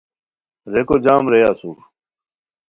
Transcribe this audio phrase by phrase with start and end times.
[0.71, 1.77] ریکو جام رے اسور